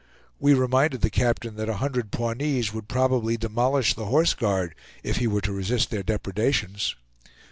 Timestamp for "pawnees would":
2.09-2.87